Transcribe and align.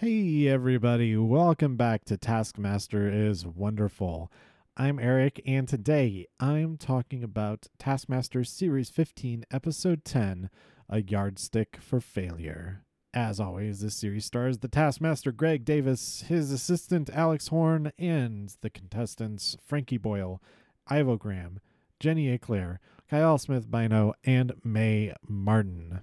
Hey, 0.00 0.46
everybody, 0.46 1.16
welcome 1.16 1.74
back 1.74 2.04
to 2.04 2.16
Taskmaster 2.16 3.08
is 3.08 3.44
Wonderful. 3.44 4.30
I'm 4.76 5.00
Eric, 5.00 5.42
and 5.44 5.66
today 5.66 6.28
I'm 6.38 6.76
talking 6.76 7.24
about 7.24 7.66
Taskmaster 7.80 8.44
Series 8.44 8.90
15, 8.90 9.44
Episode 9.50 10.04
10 10.04 10.50
A 10.88 11.02
Yardstick 11.02 11.78
for 11.80 12.00
Failure. 12.00 12.84
As 13.12 13.40
always, 13.40 13.80
this 13.80 13.96
series 13.96 14.24
stars 14.24 14.58
the 14.58 14.68
Taskmaster 14.68 15.32
Greg 15.32 15.64
Davies, 15.64 16.26
his 16.28 16.52
assistant 16.52 17.10
Alex 17.10 17.48
Horne, 17.48 17.90
and 17.98 18.54
the 18.60 18.70
contestants 18.70 19.56
Frankie 19.66 19.98
Boyle, 19.98 20.40
Ivo 20.86 21.16
Graham, 21.16 21.58
Jenny 21.98 22.28
Eclair, 22.28 22.78
Kiell 23.10 23.40
Smith-Bynoe, 23.40 24.12
and 24.22 24.52
Mae 24.62 25.12
Martin. 25.26 26.02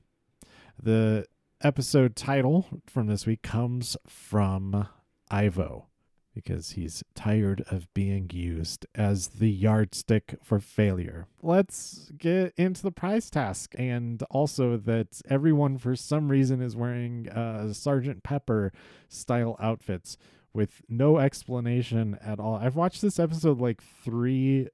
The 0.83 1.27
episode 1.61 2.15
title 2.15 2.81
from 2.85 3.07
this 3.07 3.25
week 3.25 3.41
comes 3.41 3.97
from 4.07 4.87
Ivo 5.29 5.87
because 6.33 6.71
he's 6.71 7.01
tired 7.15 7.63
of 7.71 7.91
being 7.93 8.29
used 8.31 8.85
as 8.93 9.27
the 9.27 9.49
yardstick 9.49 10.35
for 10.43 10.59
failure. 10.59 11.27
Let's 11.41 12.11
get 12.17 12.53
into 12.57 12.81
the 12.81 12.91
prize 12.91 13.29
task 13.29 13.73
and 13.77 14.21
also 14.29 14.75
that 14.75 15.21
everyone 15.29 15.77
for 15.77 15.95
some 15.95 16.29
reason 16.29 16.61
is 16.61 16.75
wearing 16.75 17.29
uh, 17.29 17.71
Sergeant 17.71 18.21
Pepper 18.21 18.73
style 19.07 19.55
outfits 19.61 20.17
with 20.53 20.81
no 20.89 21.19
explanation 21.19 22.17
at 22.21 22.39
all. 22.39 22.55
I've 22.55 22.75
watched 22.75 23.01
this 23.01 23.17
episode 23.17 23.59
like 23.59 23.81
3 23.81 24.67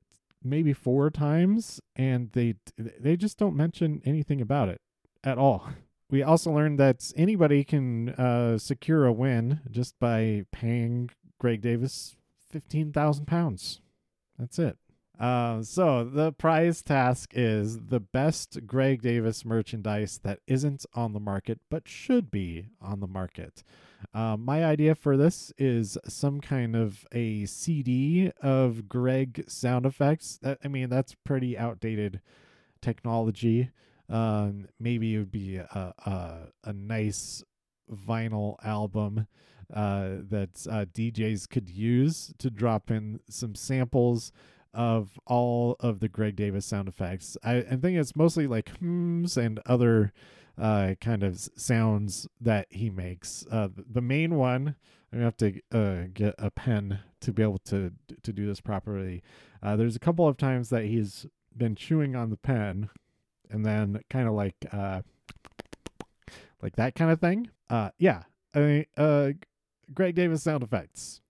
maybe 0.43 0.73
4 0.73 1.11
times 1.11 1.79
and 1.95 2.31
they 2.31 2.55
they 2.75 3.15
just 3.15 3.37
don't 3.37 3.55
mention 3.55 4.01
anything 4.03 4.41
about 4.41 4.69
it 4.69 4.81
at 5.23 5.37
all. 5.37 5.69
We 6.11 6.21
also 6.21 6.51
learned 6.51 6.77
that 6.79 7.11
anybody 7.15 7.63
can 7.63 8.09
uh, 8.09 8.57
secure 8.57 9.05
a 9.05 9.13
win 9.13 9.61
just 9.71 9.97
by 9.97 10.43
paying 10.51 11.09
Greg 11.39 11.61
Davies 11.61 12.17
fifteen 12.49 12.91
thousand 12.91 13.27
pounds. 13.27 13.79
That's 14.37 14.59
it. 14.59 14.77
Uh, 15.17 15.61
so 15.61 16.03
the 16.03 16.33
prize 16.33 16.81
task 16.81 17.31
is 17.33 17.79
the 17.87 17.99
best 17.99 18.65
Greg 18.67 19.01
Davies 19.01 19.45
merchandise 19.45 20.19
that 20.23 20.39
isn't 20.47 20.85
on 20.93 21.13
the 21.13 21.19
market 21.19 21.59
but 21.69 21.87
should 21.87 22.29
be 22.29 22.65
on 22.81 22.99
the 22.99 23.07
market. 23.07 23.63
Uh, 24.13 24.35
my 24.35 24.65
idea 24.65 24.95
for 24.95 25.15
this 25.15 25.53
is 25.57 25.97
some 26.07 26.41
kind 26.41 26.75
of 26.75 27.05
a 27.13 27.45
CD 27.45 28.31
of 28.41 28.89
Greg 28.89 29.45
sound 29.47 29.85
effects. 29.85 30.39
That 30.41 30.57
I 30.61 30.67
mean, 30.67 30.89
that's 30.89 31.15
pretty 31.23 31.57
outdated 31.57 32.19
technology. 32.81 33.69
Um, 34.11 34.67
maybe 34.79 35.15
it 35.15 35.19
would 35.19 35.31
be 35.31 35.55
a, 35.55 35.93
a, 36.05 36.37
a 36.65 36.73
nice 36.73 37.43
vinyl 37.89 38.55
album 38.63 39.27
uh, 39.73 40.17
that 40.29 40.67
uh, 40.69 40.85
DJs 40.93 41.49
could 41.49 41.69
use 41.69 42.33
to 42.37 42.49
drop 42.49 42.91
in 42.91 43.21
some 43.29 43.55
samples 43.55 44.31
of 44.73 45.19
all 45.25 45.75
of 45.79 45.99
the 45.99 46.09
Greg 46.09 46.35
Davies 46.35 46.65
sound 46.65 46.87
effects. 46.87 47.37
I, 47.43 47.57
I 47.57 47.75
think 47.75 47.97
it's 47.97 48.15
mostly 48.15 48.47
like 48.47 48.77
hums 48.79 49.37
and 49.37 49.59
other 49.65 50.13
uh, 50.57 50.95
kind 50.99 51.23
of 51.23 51.39
sounds 51.55 52.27
that 52.39 52.67
he 52.69 52.89
makes. 52.89 53.45
Uh, 53.49 53.69
the 53.75 54.01
main 54.01 54.35
one, 54.35 54.75
I'm 55.11 55.19
gonna 55.19 55.25
have 55.25 55.37
to 55.37 55.61
uh, 55.73 56.07
get 56.13 56.35
a 56.37 56.51
pen 56.51 56.99
to 57.21 57.33
be 57.33 57.43
able 57.43 57.59
to 57.65 57.91
to 58.23 58.33
do 58.33 58.45
this 58.45 58.61
properly. 58.61 59.23
Uh, 59.61 59.75
there's 59.75 59.95
a 59.95 59.99
couple 59.99 60.27
of 60.27 60.37
times 60.37 60.69
that 60.69 60.85
he's 60.85 61.25
been 61.55 61.75
chewing 61.75 62.15
on 62.15 62.29
the 62.29 62.37
pen 62.37 62.89
and 63.51 63.65
then 63.65 64.01
kind 64.09 64.27
of 64.27 64.33
like 64.33 64.55
uh 64.71 65.01
like 66.61 66.75
that 66.75 66.95
kind 66.95 67.11
of 67.11 67.19
thing. 67.19 67.49
Uh 67.69 67.89
yeah. 67.97 68.23
I 68.53 68.59
mean 68.59 68.85
uh 68.97 69.29
Greg 69.93 70.15
Davies 70.15 70.43
sound 70.43 70.63
effects. 70.63 71.21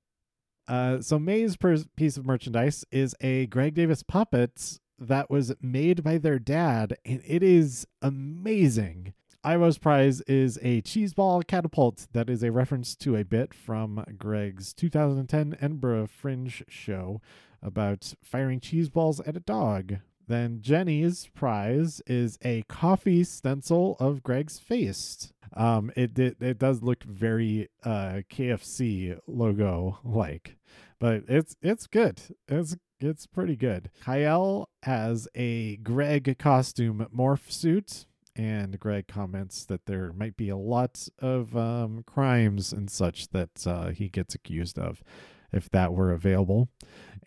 Uh 0.67 1.02
so 1.02 1.19
Mae's 1.19 1.55
per- 1.58 1.77
piece 1.95 2.17
of 2.17 2.25
merchandise 2.25 2.86
is 2.92 3.15
a 3.21 3.48
Greg 3.48 3.73
Davies 3.73 4.04
puppet 4.04 4.80
that 4.99 5.30
was 5.30 5.54
made 5.61 6.04
by 6.04 6.17
their 6.17 6.39
dad 6.39 6.95
and 7.05 7.21
it 7.26 7.43
is 7.43 7.87
amazing. 8.02 9.14
Ivo's 9.43 9.80
prize 9.80 10.21
is 10.21 10.60
a 10.61 10.81
cheese 10.81 11.15
ball 11.15 11.42
catapult 11.42 12.05
that 12.14 12.30
is 12.30 12.43
a 12.43 12.52
reference 12.52 12.95
to 12.98 13.15
a 13.15 13.26
bit 13.26 13.55
from 13.55 14.04
Greg's 14.20 14.71
2010 14.71 15.58
Edinburgh 15.60 16.08
Fringe 16.08 16.64
show 16.67 17.21
about 17.64 18.14
firing 18.23 18.60
cheese 18.60 18.89
balls 18.89 19.20
at 19.21 19.36
a 19.36 19.39
dog. 19.39 19.98
Then 20.31 20.61
Jenny's 20.61 21.27
prize 21.36 22.02
is 22.08 22.39
a 22.42 22.64
coffee 22.69 23.25
stencil 23.25 23.97
of 23.99 24.23
Greg's 24.23 24.59
face. 24.59 25.33
Um, 25.53 25.92
it 25.97 26.17
it, 26.17 26.37
it 26.39 26.58
does 26.58 26.81
look 26.81 27.03
very 27.03 27.67
uh, 27.83 28.21
KFC 28.31 29.19
logo 29.27 29.99
like, 30.05 30.55
but 31.02 31.23
it's 31.27 31.58
it's 31.61 31.86
good. 31.86 32.21
It's 32.47 32.77
it's 33.02 33.27
pretty 33.27 33.58
good. 33.58 33.89
Kiell 34.05 34.67
has 34.83 35.27
a 35.36 35.75
Greg 35.75 36.37
costume 36.39 37.08
morph 37.13 37.52
suit, 37.52 38.05
and 38.33 38.80
Greg 38.80 39.08
comments 39.08 39.65
that 39.65 39.86
there 39.86 40.13
might 40.13 40.37
be 40.37 40.48
a 40.48 40.55
lot 40.55 41.09
of 41.19 41.58
um, 41.58 42.03
crimes 42.08 42.71
and 42.71 42.89
such 42.89 43.27
that 43.31 43.67
uh, 43.67 43.89
he 43.89 44.08
gets 44.08 44.33
accused 44.33 44.80
of 44.80 45.03
if 45.52 45.69
that 45.71 45.92
were 45.92 46.13
available. 46.13 46.69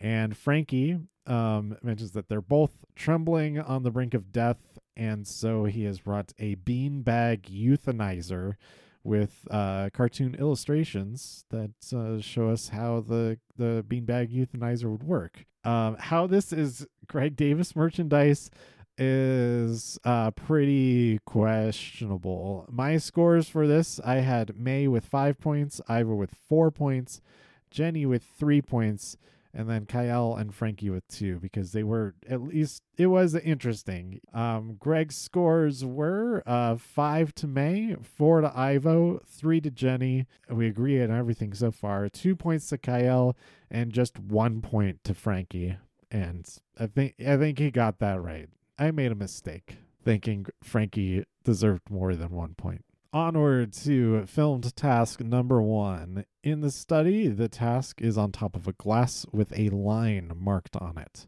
And 0.01 0.35
Frankie 0.35 0.97
um, 1.27 1.77
mentions 1.81 2.11
that 2.11 2.29
they're 2.29 2.41
both 2.41 2.85
trembling 2.95 3.59
on 3.59 3.83
the 3.83 3.91
brink 3.91 4.13
of 4.13 4.31
death, 4.31 4.79
and 4.95 5.27
so 5.27 5.65
he 5.65 5.83
has 5.83 5.99
brought 5.99 6.33
a 6.39 6.55
beanbag 6.55 7.43
euthanizer 7.43 8.55
with 9.03 9.47
uh, 9.51 9.89
cartoon 9.93 10.35
illustrations 10.35 11.45
that 11.51 11.71
uh, 11.95 12.19
show 12.19 12.49
us 12.49 12.69
how 12.69 12.99
the 13.01 13.37
the 13.55 13.85
beanbag 13.87 14.33
euthanizer 14.33 14.89
would 14.89 15.03
work. 15.03 15.45
Um, 15.63 15.95
how 15.99 16.27
this 16.27 16.51
is 16.51 16.87
Greg 17.07 17.35
Davies 17.35 17.75
merchandise 17.75 18.49
is 18.97 19.99
uh, 20.03 20.31
pretty 20.31 21.19
questionable. 21.25 22.65
My 22.69 22.97
scores 22.97 23.49
for 23.49 23.67
this 23.67 23.99
I 24.03 24.15
had 24.15 24.57
Mae 24.57 24.87
with 24.87 25.05
five 25.05 25.39
points, 25.39 25.81
Ivo 25.87 26.15
with 26.15 26.35
four 26.47 26.71
points, 26.71 27.21
Jenny 27.69 28.05
with 28.05 28.23
three 28.23 28.61
points, 28.61 29.17
and 29.55 29.69
then 29.69 29.85
Kiell 29.85 30.39
and 30.39 30.53
Frankie 30.53 30.89
with 30.89 31.07
two 31.07 31.39
because 31.39 31.71
they 31.71 31.83
were 31.83 32.13
at 32.29 32.41
least 32.41 32.83
it 32.97 33.07
was 33.07 33.33
interesting. 33.35 34.19
Um, 34.33 34.75
Greg's 34.77 35.15
scores 35.15 35.85
were 35.85 36.43
uh, 36.45 36.75
five 36.75 37.33
to 37.35 37.47
Mae, 37.47 37.95
four 38.03 38.41
to 38.41 38.57
Ivo, 38.57 39.21
three 39.25 39.61
to 39.61 39.71
Jenny. 39.71 40.27
We 40.49 40.67
agree 40.67 41.01
on 41.01 41.09
everything 41.09 41.53
so 41.53 41.71
far. 41.71 42.09
Two 42.09 42.35
points 42.35 42.67
to 42.69 42.77
Kyle, 42.77 43.35
and 43.71 43.93
just 43.93 44.19
one 44.19 44.61
point 44.61 45.03
to 45.05 45.13
Frankie. 45.13 45.77
And 46.11 46.47
I 46.77 46.87
think 46.87 47.15
I 47.25 47.37
think 47.37 47.57
he 47.57 47.71
got 47.71 47.99
that 47.99 48.21
right. 48.21 48.49
I 48.77 48.91
made 48.91 49.13
a 49.13 49.15
mistake 49.15 49.77
thinking 50.03 50.47
Frankie 50.61 51.23
deserved 51.43 51.89
more 51.89 52.13
than 52.13 52.29
one 52.29 52.55
point. 52.55 52.83
Onward 53.13 53.71
to 53.73 54.25
filmed 54.25 54.75
task 54.75 55.21
number 55.21 55.61
one. 55.61 56.25
In 56.43 56.61
the 56.61 56.71
study, 56.71 57.27
the 57.27 57.47
task 57.47 58.01
is 58.01 58.17
on 58.17 58.31
top 58.31 58.55
of 58.55 58.67
a 58.67 58.73
glass 58.73 59.25
with 59.31 59.57
a 59.57 59.69
line 59.69 60.31
marked 60.35 60.75
on 60.75 60.97
it. 60.97 61.27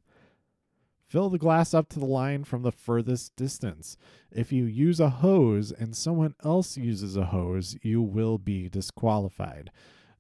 Fill 1.07 1.29
the 1.29 1.37
glass 1.37 1.73
up 1.73 1.87
to 1.89 1.99
the 1.99 2.05
line 2.05 2.43
from 2.43 2.63
the 2.63 2.71
furthest 2.71 3.35
distance. 3.37 3.95
If 4.29 4.51
you 4.51 4.65
use 4.65 4.99
a 4.99 5.09
hose 5.09 5.71
and 5.71 5.95
someone 5.95 6.35
else 6.43 6.75
uses 6.75 7.15
a 7.15 7.27
hose, 7.27 7.77
you 7.81 8.01
will 8.01 8.37
be 8.37 8.67
disqualified. 8.67 9.71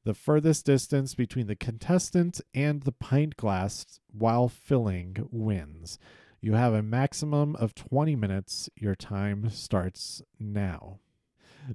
The 0.05 0.13
furthest 0.13 0.65
distance 0.65 1.13
between 1.13 1.47
the 1.47 1.57
contestant 1.57 2.39
and 2.55 2.83
the 2.83 2.93
pint 2.93 3.35
glass 3.35 3.99
while 4.13 4.47
filling 4.47 5.27
wins. 5.29 5.99
You 6.39 6.53
have 6.53 6.73
a 6.73 6.81
maximum 6.81 7.57
of 7.57 7.75
20 7.75 8.15
minutes. 8.15 8.69
Your 8.77 8.95
time 8.95 9.49
starts 9.49 10.21
now. 10.39 10.99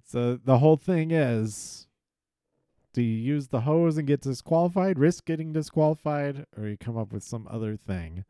So 0.06 0.36
the 0.36 0.58
whole 0.58 0.76
thing 0.76 1.10
is 1.10 1.86
do 2.92 3.02
you 3.02 3.16
use 3.34 3.48
the 3.48 3.62
hose 3.62 3.96
and 3.96 4.06
get 4.06 4.20
disqualified, 4.20 4.98
risk 4.98 5.24
getting 5.24 5.52
disqualified, 5.52 6.46
or 6.56 6.68
you 6.68 6.76
come 6.76 6.98
up 6.98 7.12
with 7.12 7.22
some 7.22 7.48
other 7.50 7.76
thing? 7.76 8.24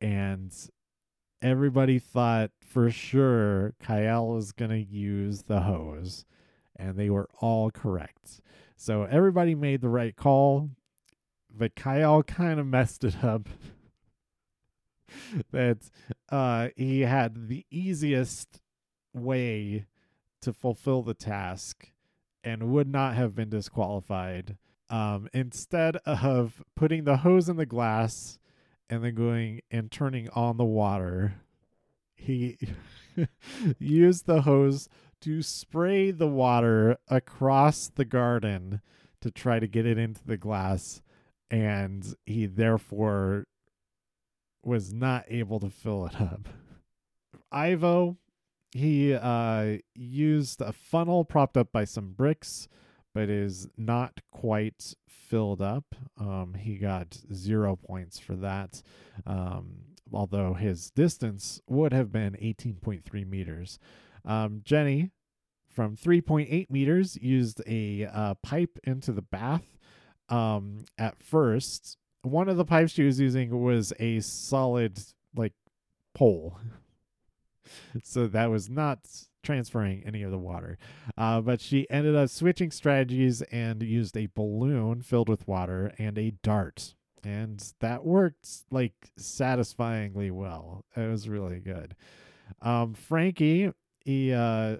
And 0.00 0.52
everybody 1.42 1.98
thought 1.98 2.52
for 2.60 2.90
sure 2.90 3.74
Kiell 3.82 4.34
was 4.34 4.52
going 4.52 4.70
to 4.70 4.78
use 4.80 5.42
the 5.42 5.62
hose, 5.62 6.24
and 6.76 6.96
they 6.96 7.10
were 7.10 7.28
all 7.40 7.70
correct. 7.70 8.40
So 8.76 9.04
everybody 9.04 9.54
made 9.54 9.80
the 9.80 9.88
right 9.88 10.14
call, 10.14 10.70
but 11.52 11.74
Kiell 11.74 12.24
kind 12.26 12.60
of 12.60 12.66
messed 12.66 13.02
it 13.04 13.24
up. 13.24 13.48
that 15.50 15.78
uh, 16.30 16.68
he 16.76 17.00
had 17.00 17.48
the 17.48 17.66
easiest 17.70 18.60
way 19.12 19.86
to 20.42 20.52
fulfill 20.52 21.02
the 21.02 21.14
task 21.14 21.90
and 22.42 22.72
would 22.72 22.88
not 22.88 23.14
have 23.14 23.34
been 23.34 23.50
disqualified. 23.50 24.56
Um, 24.88 25.28
instead 25.32 25.96
of 25.98 26.62
putting 26.74 27.04
the 27.04 27.18
hose 27.18 27.48
in 27.48 27.56
the 27.56 27.66
glass 27.66 28.38
and 28.88 29.04
then 29.04 29.14
going 29.14 29.60
and 29.70 29.90
turning 29.90 30.28
on 30.30 30.56
the 30.56 30.64
water, 30.64 31.34
he 32.14 32.58
used 33.78 34.26
the 34.26 34.42
hose 34.42 34.88
to 35.20 35.42
spray 35.42 36.10
the 36.10 36.26
water 36.26 36.96
across 37.08 37.88
the 37.88 38.04
garden 38.04 38.80
to 39.20 39.30
try 39.30 39.60
to 39.60 39.66
get 39.66 39.86
it 39.86 39.98
into 39.98 40.26
the 40.26 40.38
glass, 40.38 41.02
and 41.50 42.14
he 42.24 42.46
therefore 42.46 43.46
was 44.64 44.92
not 44.92 45.24
able 45.28 45.60
to 45.60 45.70
fill 45.70 46.06
it 46.06 46.20
up. 46.20 46.48
Ivo, 47.52 48.16
he 48.72 49.14
uh, 49.14 49.78
used 49.94 50.60
a 50.60 50.72
funnel 50.72 51.24
propped 51.24 51.56
up 51.56 51.72
by 51.72 51.84
some 51.84 52.12
bricks, 52.12 52.68
but 53.12 53.28
is 53.28 53.68
not 53.76 54.20
quite 54.30 54.94
filled 55.08 55.60
up. 55.60 55.94
Um, 56.18 56.54
he 56.58 56.76
got 56.76 57.18
zero 57.32 57.76
points 57.76 58.18
for 58.18 58.36
that, 58.36 58.82
um, 59.26 59.82
although 60.12 60.54
his 60.54 60.90
distance 60.90 61.60
would 61.68 61.92
have 61.92 62.12
been 62.12 62.34
18.3 62.34 63.28
meters. 63.28 63.78
Um, 64.24 64.60
Jenny, 64.64 65.10
from 65.68 65.96
3.8 65.96 66.70
meters, 66.70 67.16
used 67.20 67.62
a 67.66 68.06
uh, 68.12 68.34
pipe 68.34 68.78
into 68.84 69.12
the 69.12 69.22
bath. 69.22 69.78
Um, 70.28 70.84
at 70.96 71.22
first, 71.22 71.96
one 72.22 72.48
of 72.48 72.56
the 72.56 72.64
pipes 72.64 72.92
she 72.92 73.02
was 73.02 73.18
using 73.18 73.60
was 73.62 73.92
a 73.98 74.20
solid, 74.20 75.00
like, 75.34 75.54
pole. 76.14 76.58
so 78.02 78.26
that 78.26 78.50
was 78.50 78.68
not 78.68 78.98
transferring 79.42 80.02
any 80.06 80.22
of 80.22 80.30
the 80.30 80.38
water. 80.38 80.78
Uh, 81.16 81.40
but 81.40 81.60
she 81.60 81.88
ended 81.90 82.14
up 82.14 82.28
switching 82.28 82.70
strategies 82.70 83.42
and 83.42 83.82
used 83.82 84.16
a 84.16 84.28
balloon 84.34 85.02
filled 85.02 85.28
with 85.28 85.48
water 85.48 85.92
and 85.98 86.18
a 86.18 86.32
dart. 86.42 86.94
And 87.22 87.62
that 87.80 88.04
worked 88.04 88.48
like 88.70 88.94
satisfyingly 89.16 90.30
well. 90.30 90.84
It 90.96 91.10
was 91.10 91.28
really 91.28 91.60
good. 91.60 91.94
Um, 92.62 92.94
Frankie, 92.94 93.72
he 94.04 94.32
uh, 94.32 94.78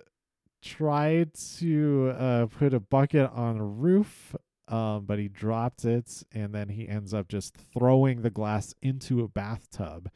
tried 0.63 1.35
to 1.59 2.15
uh, 2.19 2.47
put 2.47 2.75
a 2.75 2.81
bucket 2.81 3.31
on 3.33 3.59
a 3.59 3.65
roof, 3.65 4.35
um, 4.69 5.05
but 5.05 5.19
he 5.19 5.29
dropped 5.29 5.85
it, 5.85 6.23
and 6.33 6.55
then 6.55 6.69
he 6.69 6.89
ends 6.89 7.13
up 7.13 7.29
just 7.29 7.57
throwing 7.57 8.23
the 8.23 8.31
glass 8.31 8.75
into 8.83 9.21
a 9.23 9.29
bathtub, 9.29 10.11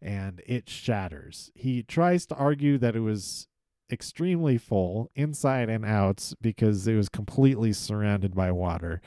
and 0.00 0.42
it 0.46 0.68
shatters. 0.68 1.50
He 1.54 1.82
tries 1.82 2.26
to 2.26 2.34
argue 2.34 2.78
that 2.78 2.96
it 2.96 3.00
was 3.00 3.48
extremely 3.90 4.58
full 4.58 5.10
inside 5.14 5.68
and 5.68 5.84
out 5.84 6.32
because 6.40 6.86
it 6.86 6.94
was 6.94 7.08
completely 7.08 7.72
surrounded 7.72 8.34
by 8.34 8.52
water, 8.52 9.00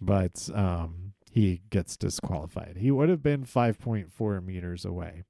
but 0.00 0.48
um, 0.54 1.12
he 1.30 1.62
gets 1.70 1.96
disqualified. 1.96 2.76
He 2.78 2.90
would 2.90 3.08
have 3.08 3.22
been 3.22 3.44
5.4 3.44 4.44
meters 4.44 4.84
away. 4.84 5.22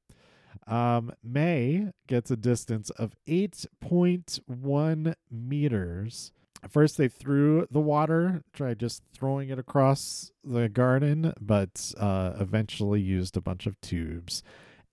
Um, 0.67 1.13
Mae 1.23 1.93
gets 2.07 2.31
a 2.31 2.37
distance 2.37 2.91
of 2.91 3.15
8.1 3.27 5.15
meters. 5.31 6.33
First, 6.69 6.97
they 6.97 7.09
threw 7.09 7.67
the 7.71 7.81
water, 7.81 8.45
tried 8.53 8.79
just 8.79 9.03
throwing 9.13 9.49
it 9.49 9.59
across 9.59 10.31
the 10.45 10.69
garden, 10.69 11.33
but 11.41 11.93
uh, 11.99 12.35
eventually 12.39 13.01
used 13.01 13.37
a 13.37 13.41
bunch 13.41 13.67
of 13.67 13.81
tubes. 13.81 14.45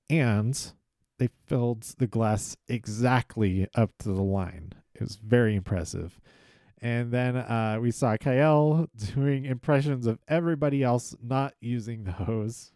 And 0.10 0.74
they 1.18 1.30
filled 1.46 1.84
the 1.98 2.08
glass 2.08 2.58
exactly 2.68 3.68
up 3.76 3.92
to 4.00 4.10
the 4.10 4.24
line. 4.24 4.74
It 4.96 5.02
was 5.02 5.16
very 5.16 5.56
impressive. 5.56 6.20
And 6.82 7.12
then 7.12 7.36
uh, 7.36 7.78
we 7.82 7.92
saw 7.92 8.16
Kiell 8.18 8.88
doing 9.16 9.46
impressions 9.46 10.08
of 10.08 10.20
everybody 10.28 10.82
else 10.82 11.16
not 11.22 11.54
using 11.60 12.04
the 12.04 12.14
hose. 12.14 12.72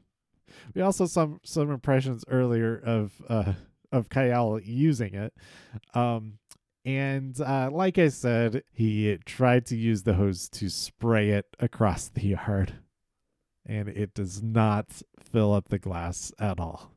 We 0.76 0.82
also 0.82 1.06
saw 1.06 1.30
some 1.44 1.72
impressions 1.72 2.26
earlier 2.30 2.78
of 2.78 3.22
uh, 3.28 3.54
of 3.92 4.10
Kiell 4.10 4.62
using 4.64 5.14
it. 5.14 5.34
Um, 5.94 6.40
and 6.86 7.40
uh, 7.40 7.70
like 7.72 7.98
I 7.98 8.10
said, 8.10 8.64
he 8.74 9.18
tried 9.26 9.66
to 9.68 9.78
use 9.78 10.04
the 10.04 10.16
hose 10.16 10.50
to 10.50 10.70
spray 10.70 11.30
it 11.30 11.46
across 11.60 12.10
the 12.10 12.28
yard, 12.28 12.74
and 13.66 13.88
it 13.88 14.14
does 14.14 14.44
not 14.44 14.88
fill 15.20 15.54
up 15.54 15.70
the 15.70 15.80
glass 15.80 16.34
at 16.40 16.60
all. 16.60 16.93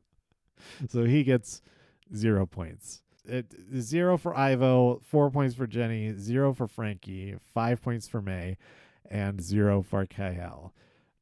So 0.89 1.03
he 1.03 1.23
gets 1.23 1.61
zero 2.15 2.45
points. 2.45 3.01
It, 3.25 3.53
zero 3.79 4.17
for 4.17 4.37
Ivo, 4.37 5.01
four 5.03 5.29
points 5.29 5.55
for 5.55 5.67
Jenny, 5.67 6.13
zero 6.17 6.53
for 6.53 6.67
Frankie, 6.67 7.35
five 7.53 7.81
points 7.81 8.07
for 8.07 8.21
Mae, 8.21 8.57
and 9.09 9.41
zero 9.41 9.81
for 9.81 10.05
Kiell. 10.05 10.71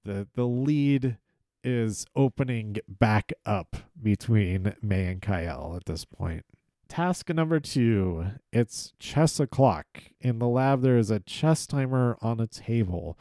The 0.03 0.27
the 0.35 0.45
lead 0.45 1.17
is 1.63 2.05
opening 2.15 2.77
back 2.87 3.33
up 3.45 3.75
between 4.01 4.75
Mae 4.81 5.07
and 5.07 5.21
Kiell 5.21 5.75
at 5.75 5.85
this 5.85 6.05
point. 6.05 6.45
Task 6.87 7.29
number 7.29 7.59
two 7.59 8.25
it's 8.53 8.93
chess 8.99 9.39
o'clock. 9.39 9.87
In 10.21 10.37
the 10.39 10.47
lab, 10.47 10.81
there 10.81 10.97
is 10.97 11.09
a 11.09 11.19
chess 11.19 11.65
timer 11.65 12.17
on 12.21 12.39
a 12.39 12.47
table. 12.47 13.17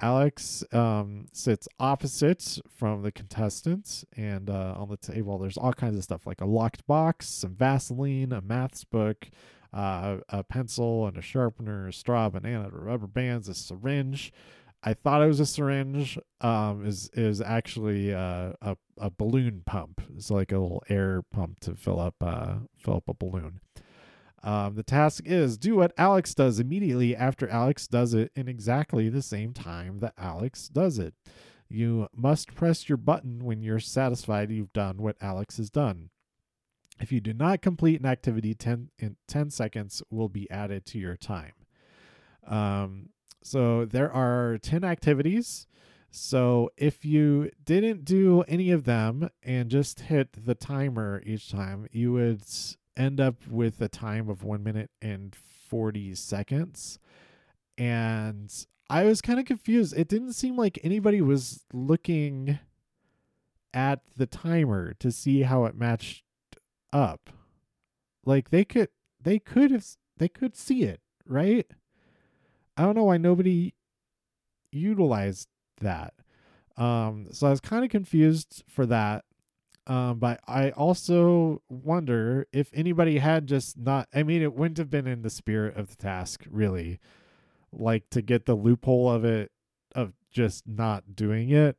Alex 0.00 0.62
um, 0.72 1.26
sits 1.32 1.68
opposite 1.80 2.58
from 2.68 3.02
the 3.02 3.10
contestants, 3.12 4.04
and 4.16 4.50
uh, 4.50 4.74
on 4.76 4.88
the 4.90 4.96
table, 4.96 5.38
there's 5.38 5.56
all 5.56 5.72
kinds 5.72 5.96
of 5.96 6.04
stuff 6.04 6.26
like 6.26 6.40
a 6.40 6.46
locked 6.46 6.86
box, 6.86 7.28
some 7.28 7.54
Vaseline, 7.54 8.32
a 8.32 8.42
maths 8.42 8.84
book, 8.84 9.28
uh, 9.72 10.18
a 10.28 10.44
pencil, 10.44 11.06
and 11.06 11.16
a 11.16 11.22
sharpener, 11.22 11.88
a 11.88 11.92
straw, 11.92 12.28
banana, 12.28 12.68
rubber 12.70 13.06
bands, 13.06 13.48
a 13.48 13.54
syringe. 13.54 14.32
I 14.82 14.92
thought 14.92 15.22
it 15.22 15.26
was 15.26 15.40
a 15.40 15.46
syringe. 15.46 16.18
Um, 16.42 16.84
is 16.84 17.10
is 17.14 17.40
actually 17.40 18.12
uh, 18.12 18.52
a 18.60 18.76
a 18.98 19.10
balloon 19.10 19.62
pump. 19.64 20.02
It's 20.14 20.30
like 20.30 20.52
a 20.52 20.58
little 20.58 20.82
air 20.90 21.22
pump 21.22 21.60
to 21.60 21.74
fill 21.74 21.98
up 21.98 22.16
uh, 22.20 22.56
fill 22.76 22.96
up 22.96 23.08
a 23.08 23.14
balloon. 23.14 23.60
Um, 24.46 24.76
the 24.76 24.84
task 24.84 25.24
is 25.26 25.58
do 25.58 25.74
what 25.74 25.92
Alex 25.98 26.32
does 26.32 26.60
immediately 26.60 27.16
after 27.16 27.48
Alex 27.48 27.88
does 27.88 28.14
it 28.14 28.30
in 28.36 28.46
exactly 28.46 29.08
the 29.08 29.20
same 29.20 29.52
time 29.52 29.98
that 29.98 30.14
Alex 30.16 30.68
does 30.68 31.00
it. 31.00 31.14
You 31.68 32.06
must 32.14 32.54
press 32.54 32.88
your 32.88 32.96
button 32.96 33.44
when 33.44 33.60
you're 33.60 33.80
satisfied 33.80 34.52
you've 34.52 34.72
done 34.72 34.98
what 34.98 35.16
Alex 35.20 35.56
has 35.56 35.68
done. 35.68 36.10
If 37.00 37.10
you 37.10 37.20
do 37.20 37.34
not 37.34 37.60
complete 37.60 37.98
an 37.98 38.06
activity, 38.06 38.54
10 38.54 38.90
in 39.00 39.16
10 39.26 39.50
seconds 39.50 40.00
will 40.10 40.28
be 40.28 40.48
added 40.48 40.86
to 40.86 40.98
your 40.98 41.16
time. 41.16 41.52
Um, 42.46 43.08
so 43.42 43.84
there 43.84 44.12
are 44.12 44.58
10 44.58 44.84
activities. 44.84 45.66
So 46.12 46.70
if 46.76 47.04
you 47.04 47.50
didn't 47.64 48.04
do 48.04 48.42
any 48.42 48.70
of 48.70 48.84
them 48.84 49.28
and 49.42 49.68
just 49.72 50.00
hit 50.00 50.46
the 50.46 50.54
timer 50.54 51.20
each 51.26 51.50
time, 51.50 51.88
you 51.90 52.12
would 52.12 52.42
end 52.96 53.20
up 53.20 53.46
with 53.48 53.80
a 53.80 53.88
time 53.88 54.28
of 54.28 54.42
one 54.42 54.62
minute 54.62 54.90
and 55.00 55.34
40 55.34 56.14
seconds. 56.14 56.98
And 57.76 58.52
I 58.88 59.04
was 59.04 59.20
kind 59.20 59.38
of 59.38 59.44
confused. 59.44 59.96
It 59.96 60.08
didn't 60.08 60.34
seem 60.34 60.56
like 60.56 60.78
anybody 60.82 61.20
was 61.20 61.64
looking 61.72 62.58
at 63.74 64.00
the 64.16 64.26
timer 64.26 64.94
to 64.94 65.10
see 65.10 65.42
how 65.42 65.64
it 65.64 65.76
matched 65.76 66.24
up. 66.92 67.30
Like 68.24 68.50
they 68.50 68.64
could 68.64 68.88
they 69.20 69.38
could 69.38 69.70
have 69.70 69.84
they 70.16 70.28
could 70.28 70.56
see 70.56 70.84
it, 70.84 71.00
right? 71.26 71.66
I 72.76 72.82
don't 72.82 72.96
know 72.96 73.04
why 73.04 73.18
nobody 73.18 73.74
utilized 74.72 75.48
that. 75.80 76.14
Um 76.76 77.28
so 77.32 77.48
I 77.48 77.50
was 77.50 77.60
kind 77.60 77.84
of 77.84 77.90
confused 77.90 78.64
for 78.68 78.86
that. 78.86 79.24
Um, 79.86 80.18
but 80.18 80.40
I 80.48 80.70
also 80.70 81.62
wonder 81.68 82.48
if 82.52 82.70
anybody 82.74 83.18
had 83.18 83.46
just 83.46 83.78
not, 83.78 84.08
I 84.12 84.24
mean, 84.24 84.42
it 84.42 84.54
wouldn't 84.54 84.78
have 84.78 84.90
been 84.90 85.06
in 85.06 85.22
the 85.22 85.30
spirit 85.30 85.76
of 85.76 85.88
the 85.88 85.96
task, 85.96 86.44
really, 86.50 86.98
like 87.72 88.10
to 88.10 88.20
get 88.22 88.46
the 88.46 88.56
loophole 88.56 89.10
of 89.10 89.24
it, 89.24 89.52
of 89.94 90.12
just 90.32 90.66
not 90.66 91.14
doing 91.14 91.50
it. 91.50 91.76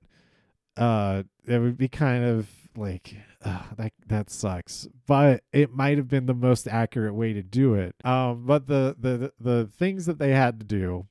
Uh, 0.78 1.24
it 1.46 1.60
would 1.60 1.78
be 1.78 1.90
kind 1.90 2.24
of 2.24 2.48
like, 2.78 3.16
uh, 3.44 3.64
that, 3.76 3.92
that 4.06 4.30
sucks, 4.30 4.88
but 5.06 5.44
it 5.52 5.74
might 5.74 5.98
have 5.98 6.08
been 6.08 6.28
the 6.28 6.34
most 6.34 6.68
accurate 6.68 7.14
way 7.14 7.34
to 7.34 7.44
do 7.44 7.74
it. 7.74 7.96
Um, 8.06 8.46
but 8.46 8.68
the, 8.68 8.96
the, 8.98 9.34
the 9.40 9.70
things 9.78 10.06
that 10.06 10.20
they 10.20 10.32
had 10.32 10.60
to 10.60 10.66
do, 10.66 11.08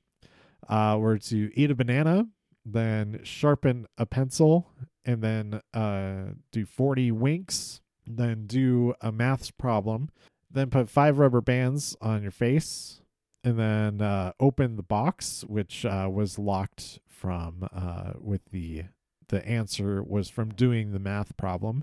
uh, 0.69 0.97
were 0.99 1.19
to 1.19 1.51
eat 1.55 1.71
a 1.71 1.75
banana, 1.75 2.27
then 2.65 3.21
sharpen 3.23 3.87
a 3.99 4.07
pencil 4.07 4.71
and 5.07 5.23
then 5.23 5.61
uh, 5.73 6.35
do 6.51 6.67
40 6.67 7.13
winks, 7.13 7.81
then 8.07 8.47
do 8.47 8.93
a 9.01 9.13
maths 9.13 9.53
problem, 9.53 10.11
then 10.51 10.69
put 10.69 10.91
five 10.91 11.19
rubber 11.19 11.41
bands 11.41 11.97
on 12.03 12.23
your 12.23 12.33
face, 12.33 13.01
and 13.45 13.59
then 13.59 14.03
uh, 14.03 14.33
open 14.41 14.77
the 14.77 14.83
box, 14.83 15.45
which 15.47 15.87
uh, 15.87 16.09
was 16.13 16.39
locked 16.39 16.99
from 17.07 17.69
uh, 17.73 18.13
with 18.21 18.43
the 18.51 18.85
the 19.29 19.45
answer 19.45 20.05
was 20.05 20.29
from 20.29 20.51
doing 20.51 20.93
the 20.93 21.01
math 21.01 21.37
problem. 21.37 21.83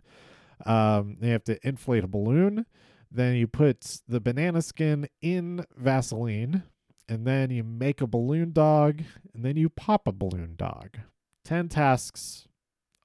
Um, 0.65 1.17
you 1.21 1.31
have 1.31 1.43
to 1.45 1.67
inflate 1.67 2.05
a 2.05 2.07
balloon. 2.07 2.65
Then 3.11 3.35
you 3.35 3.47
put 3.47 3.99
the 4.07 4.21
banana 4.21 4.61
skin 4.61 5.09
in 5.21 5.65
Vaseline, 5.75 6.63
and 7.09 7.27
then 7.27 7.51
you 7.51 7.63
make 7.63 7.99
a 7.99 8.07
balloon 8.07 8.53
dog, 8.53 9.01
and 9.33 9.43
then 9.43 9.57
you 9.57 9.69
pop 9.69 10.07
a 10.07 10.13
balloon 10.13 10.55
dog. 10.55 10.97
10 11.43 11.67
tasks 11.67 12.47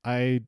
I 0.08 0.40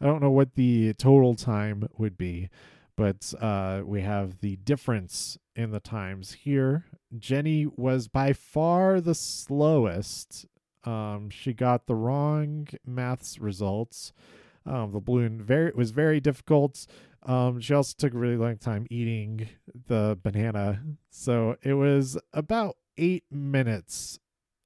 I 0.00 0.06
don't 0.06 0.22
know 0.22 0.30
what 0.30 0.54
the 0.54 0.94
total 0.94 1.34
time 1.34 1.86
would 1.96 2.16
be, 2.16 2.48
but 2.96 3.32
uh, 3.40 3.82
we 3.84 4.00
have 4.00 4.40
the 4.40 4.56
difference 4.56 5.38
in 5.54 5.70
the 5.70 5.80
times 5.80 6.32
here. 6.32 6.86
Jenny 7.16 7.66
was 7.66 8.08
by 8.08 8.32
far 8.32 9.00
the 9.00 9.14
slowest. 9.14 10.46
Um, 10.84 11.30
she 11.30 11.52
got 11.52 11.86
the 11.86 11.94
wrong 11.94 12.66
maths 12.84 13.38
results. 13.38 14.12
Um, 14.66 14.92
the 14.92 15.00
balloon 15.00 15.40
very 15.40 15.72
was 15.74 15.90
very 15.92 16.20
difficult. 16.20 16.86
Um, 17.24 17.60
she 17.60 17.74
also 17.74 17.94
took 17.96 18.14
a 18.14 18.18
really 18.18 18.36
long 18.36 18.56
time 18.56 18.86
eating 18.90 19.48
the 19.86 20.18
banana, 20.20 20.82
so 21.10 21.56
it 21.62 21.74
was 21.74 22.18
about 22.32 22.76
eight 22.96 23.24
minutes 23.30 24.18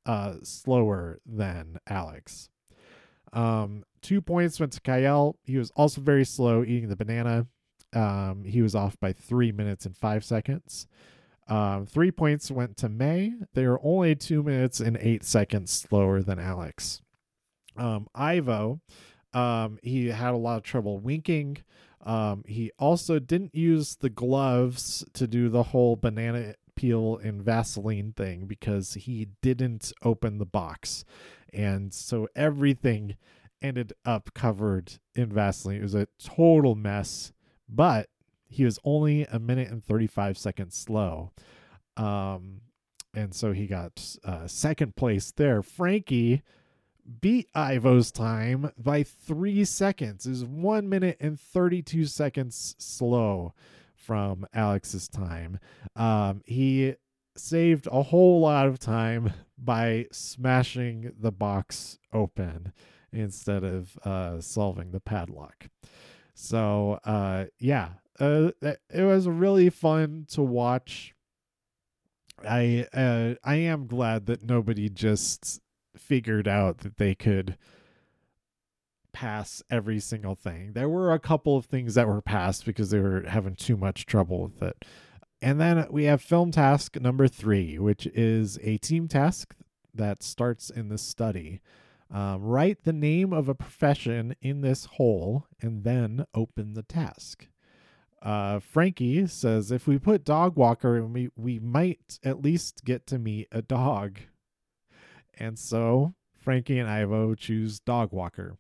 uh, 0.06 0.36
slower 0.42 1.18
than 1.26 1.78
Alex. 1.86 2.48
Um, 3.34 3.84
two 4.06 4.20
points 4.20 4.60
went 4.60 4.72
to 4.72 4.80
Kiell. 4.80 5.34
He 5.42 5.58
was 5.58 5.72
also 5.72 6.00
very 6.00 6.24
slow 6.24 6.62
eating 6.62 6.88
the 6.88 6.94
banana. 6.94 7.48
Um, 7.92 8.44
he 8.44 8.62
was 8.62 8.76
off 8.76 8.98
by 9.00 9.12
three 9.12 9.50
minutes 9.50 9.84
and 9.84 9.96
five 9.96 10.24
seconds. 10.24 10.86
Um, 11.48 11.86
three 11.86 12.12
points 12.12 12.48
went 12.48 12.76
to 12.78 12.88
Mae. 12.88 13.32
They 13.54 13.66
were 13.66 13.80
only 13.82 14.14
two 14.14 14.44
minutes 14.44 14.78
and 14.78 14.96
eight 15.00 15.24
seconds 15.24 15.72
slower 15.72 16.22
than 16.22 16.38
Alex. 16.38 17.02
Um, 17.76 18.06
Ivo, 18.14 18.80
um, 19.32 19.78
he 19.82 20.06
had 20.06 20.34
a 20.34 20.36
lot 20.36 20.58
of 20.58 20.62
trouble 20.62 20.98
winking. 21.00 21.58
Um, 22.04 22.44
he 22.46 22.70
also 22.78 23.18
didn't 23.18 23.56
use 23.56 23.96
the 23.96 24.10
gloves 24.10 25.04
to 25.14 25.26
do 25.26 25.48
the 25.48 25.64
whole 25.64 25.96
banana 25.96 26.54
peel 26.76 27.18
and 27.18 27.42
Vaseline 27.42 28.12
thing 28.12 28.46
because 28.46 28.94
he 28.94 29.30
didn't 29.42 29.92
open 30.04 30.38
the 30.38 30.46
box. 30.46 31.04
And 31.52 31.92
so 31.92 32.28
everything 32.36 33.16
ended 33.62 33.92
up 34.04 34.34
covered 34.34 34.94
in 35.14 35.32
Vaseline. 35.32 35.78
It 35.78 35.82
was 35.82 35.94
a 35.94 36.08
total 36.22 36.74
mess, 36.74 37.32
but 37.68 38.08
he 38.48 38.64
was 38.64 38.78
only 38.84 39.24
a 39.24 39.38
minute 39.38 39.68
and 39.68 39.84
35 39.84 40.38
seconds 40.38 40.76
slow. 40.76 41.32
Um, 41.96 42.60
and 43.14 43.34
so 43.34 43.52
he 43.52 43.66
got 43.66 44.16
uh, 44.24 44.46
second 44.46 44.96
place 44.96 45.32
there. 45.32 45.62
Frankie 45.62 46.42
beat 47.20 47.48
Ivo's 47.54 48.10
time 48.12 48.72
by 48.76 49.02
three 49.02 49.64
seconds. 49.64 50.26
Is 50.26 50.44
one 50.44 50.88
minute 50.88 51.16
and 51.20 51.40
32 51.40 52.04
seconds 52.06 52.76
slow 52.78 53.54
from 53.94 54.46
Alex's 54.52 55.08
time. 55.08 55.58
Um, 55.94 56.42
he 56.44 56.94
saved 57.36 57.88
a 57.90 58.02
whole 58.02 58.40
lot 58.40 58.66
of 58.66 58.78
time 58.78 59.32
by 59.58 60.06
smashing 60.12 61.12
the 61.18 61.32
box 61.32 61.98
open 62.12 62.72
instead 63.20 63.64
of 63.64 63.98
uh, 64.04 64.40
solving 64.40 64.90
the 64.90 65.00
padlock. 65.00 65.68
So, 66.34 67.00
uh, 67.04 67.46
yeah, 67.58 67.90
uh, 68.20 68.50
it 68.62 69.02
was 69.02 69.28
really 69.28 69.70
fun 69.70 70.26
to 70.30 70.42
watch. 70.42 71.14
I 72.46 72.86
uh, 72.92 73.34
I 73.42 73.56
am 73.56 73.86
glad 73.86 74.26
that 74.26 74.42
nobody 74.42 74.90
just 74.90 75.60
figured 75.96 76.46
out 76.46 76.78
that 76.78 76.98
they 76.98 77.14
could 77.14 77.56
pass 79.12 79.62
every 79.70 79.98
single 79.98 80.34
thing. 80.34 80.72
There 80.74 80.90
were 80.90 81.12
a 81.12 81.18
couple 81.18 81.56
of 81.56 81.64
things 81.64 81.94
that 81.94 82.06
were 82.06 82.20
passed 82.20 82.66
because 82.66 82.90
they 82.90 82.98
were 83.00 83.22
having 83.26 83.54
too 83.54 83.76
much 83.76 84.04
trouble 84.04 84.42
with 84.42 84.62
it. 84.62 84.84
And 85.40 85.58
then 85.58 85.86
we 85.90 86.04
have 86.04 86.20
film 86.20 86.50
task 86.50 87.00
number 87.00 87.26
three, 87.26 87.78
which 87.78 88.06
is 88.08 88.58
a 88.62 88.76
team 88.76 89.08
task 89.08 89.54
that 89.94 90.22
starts 90.22 90.68
in 90.68 90.88
the 90.88 90.98
study. 90.98 91.62
Um, 92.10 92.42
write 92.42 92.84
the 92.84 92.92
name 92.92 93.32
of 93.32 93.48
a 93.48 93.54
profession 93.54 94.36
in 94.40 94.60
this 94.60 94.84
hole 94.84 95.46
and 95.60 95.82
then 95.84 96.26
open 96.34 96.74
the 96.74 96.82
task. 96.82 97.48
Uh, 98.22 98.58
Frankie 98.60 99.26
says 99.26 99.70
if 99.70 99.86
we 99.86 99.98
put 99.98 100.24
dog 100.24 100.56
walker, 100.56 101.02
we 101.04 101.30
we 101.36 101.58
might 101.58 102.18
at 102.24 102.42
least 102.42 102.84
get 102.84 103.06
to 103.08 103.18
meet 103.18 103.48
a 103.52 103.62
dog. 103.62 104.18
And 105.38 105.58
so 105.58 106.14
Frankie 106.38 106.78
and 106.78 106.88
Ivo 106.88 107.34
choose 107.34 107.80
dog 107.80 108.12
walker. 108.12 108.56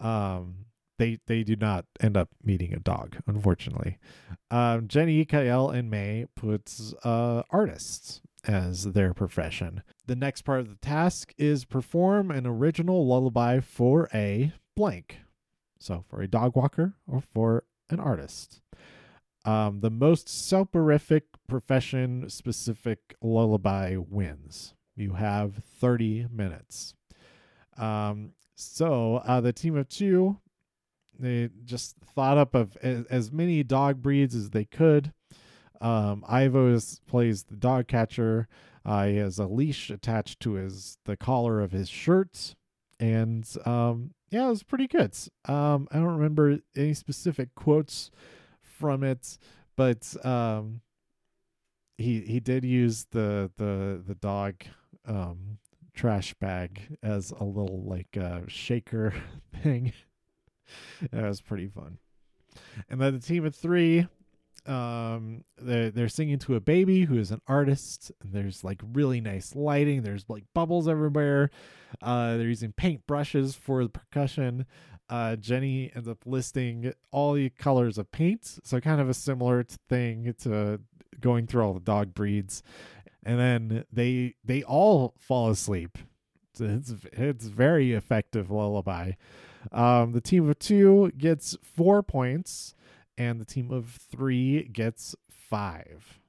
Um, 0.00 0.66
they 0.98 1.18
they 1.26 1.42
do 1.42 1.56
not 1.56 1.86
end 2.00 2.16
up 2.16 2.28
meeting 2.42 2.72
a 2.74 2.80
dog, 2.80 3.16
unfortunately. 3.26 3.98
Um, 4.50 4.86
Jenny, 4.86 5.24
Kiell, 5.24 5.74
and 5.74 5.90
Mae 5.90 6.26
puts 6.36 6.94
uh, 7.04 7.42
artists 7.50 8.20
as 8.46 8.92
their 8.92 9.14
profession. 9.14 9.82
The 10.06 10.16
next 10.16 10.42
part 10.42 10.60
of 10.60 10.68
the 10.68 10.76
task 10.76 11.32
is 11.38 11.64
perform 11.64 12.30
an 12.30 12.46
original 12.46 13.06
lullaby 13.06 13.60
for 13.60 14.08
a 14.12 14.52
blank. 14.76 15.18
So 15.78 16.04
for 16.08 16.20
a 16.20 16.28
dog 16.28 16.56
walker 16.56 16.94
or 17.06 17.20
for 17.20 17.64
an 17.90 18.00
artist. 18.00 18.60
Um, 19.44 19.80
the 19.80 19.90
most 19.90 20.28
soporific 20.28 21.24
profession 21.46 22.30
specific 22.30 23.14
lullaby 23.20 23.96
wins. 23.96 24.74
You 24.96 25.14
have 25.14 25.56
30 25.56 26.28
minutes. 26.32 26.94
Um, 27.76 28.32
so 28.54 29.16
uh, 29.26 29.40
the 29.40 29.52
team 29.52 29.76
of 29.76 29.88
two, 29.88 30.38
they 31.18 31.50
just 31.64 31.96
thought 32.14 32.38
up 32.38 32.54
of 32.54 32.76
as, 32.78 33.04
as 33.06 33.32
many 33.32 33.62
dog 33.62 34.00
breeds 34.00 34.34
as 34.34 34.50
they 34.50 34.64
could. 34.64 35.12
Um, 35.84 36.24
Ivo 36.26 36.78
plays 37.06 37.44
the 37.44 37.56
dog 37.56 37.88
catcher. 37.88 38.48
Uh, 38.86 39.06
he 39.06 39.16
has 39.16 39.38
a 39.38 39.46
leash 39.46 39.90
attached 39.90 40.40
to 40.40 40.54
his 40.54 40.98
the 41.04 41.16
collar 41.16 41.60
of 41.60 41.72
his 41.72 41.88
shirt, 41.88 42.54
and 42.98 43.46
um, 43.66 44.12
yeah, 44.30 44.46
it 44.46 44.50
was 44.50 44.62
pretty 44.62 44.88
good. 44.88 45.14
Um, 45.46 45.86
I 45.92 45.96
don't 45.96 46.16
remember 46.16 46.58
any 46.74 46.94
specific 46.94 47.54
quotes 47.54 48.10
from 48.62 49.02
it, 49.04 49.38
but 49.76 50.14
um, 50.24 50.80
he 51.98 52.20
he 52.22 52.40
did 52.40 52.64
use 52.64 53.06
the 53.10 53.50
the 53.56 54.02
the 54.06 54.14
dog 54.14 54.64
um, 55.06 55.58
trash 55.94 56.32
bag 56.34 56.96
as 57.02 57.30
a 57.30 57.44
little 57.44 57.82
like 57.84 58.16
uh, 58.16 58.40
shaker 58.48 59.12
thing. 59.62 59.92
that 61.12 61.24
was 61.24 61.40
pretty 61.42 61.68
fun. 61.68 61.98
And 62.88 63.00
then 63.00 63.14
the 63.14 63.20
team 63.20 63.44
of 63.44 63.54
three, 63.54 64.06
um, 64.66 65.44
they're 65.58 65.90
they're 65.90 66.08
singing 66.08 66.38
to 66.40 66.54
a 66.54 66.60
baby 66.60 67.04
who 67.04 67.18
is 67.18 67.30
an 67.30 67.40
artist. 67.46 68.12
There's 68.24 68.64
like 68.64 68.80
really 68.92 69.20
nice 69.20 69.54
lighting. 69.54 70.02
There's 70.02 70.24
like 70.28 70.44
bubbles 70.54 70.88
everywhere. 70.88 71.50
Uh, 72.02 72.36
they're 72.36 72.48
using 72.48 72.72
paint 72.72 73.06
brushes 73.06 73.54
for 73.54 73.82
the 73.82 73.90
percussion. 73.90 74.66
Uh, 75.10 75.36
Jenny 75.36 75.92
ends 75.94 76.08
up 76.08 76.18
listing 76.24 76.92
all 77.10 77.34
the 77.34 77.50
colors 77.50 77.98
of 77.98 78.10
paint, 78.10 78.58
so 78.64 78.80
kind 78.80 79.00
of 79.00 79.08
a 79.08 79.14
similar 79.14 79.62
thing 79.62 80.34
to 80.40 80.80
going 81.20 81.46
through 81.46 81.62
all 81.62 81.74
the 81.74 81.80
dog 81.80 82.14
breeds 82.14 82.62
and 83.24 83.38
then 83.38 83.84
they 83.92 84.34
they 84.44 84.62
all 84.62 85.14
fall 85.18 85.50
asleep. 85.50 85.98
It's 86.58 86.92
it's 87.12 87.46
very 87.46 87.92
effective 87.92 88.50
lullaby. 88.50 89.12
Um, 89.72 90.12
the 90.12 90.20
team 90.20 90.48
of 90.48 90.58
two 90.58 91.10
gets 91.16 91.56
four 91.62 92.02
points, 92.02 92.74
and 93.16 93.40
the 93.40 93.44
team 93.44 93.70
of 93.70 93.98
three 94.10 94.64
gets 94.64 95.14
five. 95.30 96.20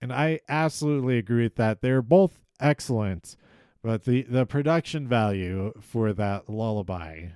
And 0.00 0.12
I 0.12 0.40
absolutely 0.48 1.18
agree 1.18 1.44
with 1.44 1.56
that. 1.56 1.80
They're 1.80 2.02
both 2.02 2.38
excellent, 2.60 3.36
but 3.82 4.04
the 4.04 4.22
the 4.22 4.46
production 4.46 5.08
value 5.08 5.72
for 5.80 6.12
that 6.12 6.48
lullaby 6.48 7.28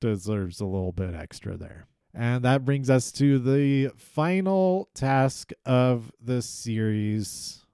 deserves 0.00 0.60
a 0.60 0.66
little 0.66 0.92
bit 0.92 1.14
extra 1.14 1.56
there. 1.56 1.86
And 2.14 2.44
that 2.44 2.64
brings 2.64 2.90
us 2.90 3.12
to 3.12 3.38
the 3.38 3.92
final 3.96 4.88
task 4.94 5.52
of 5.64 6.10
the 6.20 6.42
series 6.42 7.64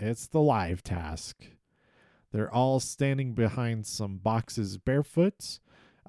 it's 0.00 0.26
the 0.26 0.40
live 0.40 0.82
task. 0.82 1.44
They're 2.32 2.52
all 2.52 2.80
standing 2.80 3.34
behind 3.34 3.86
some 3.86 4.16
boxes 4.16 4.78
barefoot. 4.78 5.60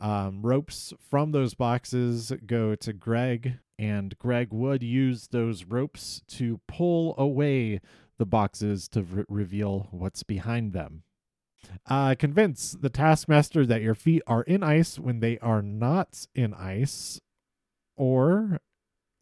Um, 0.02 0.42
ropes 0.42 0.94
from 1.00 1.32
those 1.32 1.54
boxes 1.54 2.34
go 2.48 2.74
to 2.74 2.92
Greg, 2.92 3.60
and 3.78 4.18
Greg 4.18 4.52
would 4.52 4.82
use 4.82 5.28
those 5.28 5.66
ropes 5.66 6.24
to 6.30 6.60
pull 6.68 7.14
away 7.20 7.82
the 8.18 8.26
boxes 8.26 8.88
to 8.90 9.04
re- 9.04 9.26
reveal 9.30 9.90
what's 9.92 10.24
behind 10.24 10.74
them. 10.74 11.04
Uh, 11.88 12.16
convince 12.18 12.72
the 12.72 12.90
taskmaster 12.90 13.64
that 13.64 13.84
your 13.84 13.94
feet 13.94 14.24
are 14.26 14.42
in 14.44 14.64
ice 14.64 14.98
when 14.98 15.20
they 15.20 15.38
are 15.38 15.62
not 15.62 16.26
in 16.34 16.56
ice, 16.56 17.22
or 17.96 18.60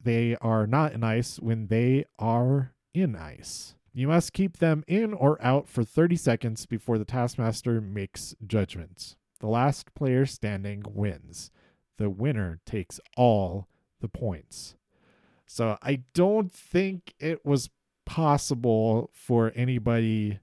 they 0.02 0.38
are 0.40 0.66
not 0.66 0.94
in 0.94 1.04
ice 1.04 1.42
when 1.42 1.68
they 1.68 2.06
are 2.18 2.74
in 2.94 3.18
ice. 3.18 3.76
You 3.94 4.08
must 4.08 4.32
keep 4.32 4.60
them 4.60 4.86
in 4.88 5.14
or 5.14 5.42
out 5.42 5.68
for 5.68 5.84
30 5.84 6.16
seconds 6.16 6.66
before 6.66 6.98
the 6.98 7.04
taskmaster 7.04 7.82
makes 7.82 8.34
judgments. 8.48 9.18
The 9.40 9.48
last 9.48 9.94
player 9.94 10.26
standing 10.26 10.84
wins. 10.88 11.52
The 11.98 12.10
winner 12.10 12.60
takes 12.66 13.00
all 13.18 13.68
the 14.02 14.08
points. 14.08 14.76
So 15.46 15.78
I 15.82 16.04
don't 16.14 16.52
think 16.52 17.14
it 17.20 17.46
was 17.46 17.70
possible 18.06 19.10
for 19.14 19.52
anybody 19.56 20.40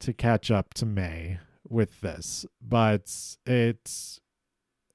to 0.00 0.12
catch 0.12 0.50
up 0.50 0.74
to 0.74 0.86
Mae 0.86 1.38
with 1.68 2.00
this, 2.00 2.44
but 2.60 3.36
it 3.46 4.20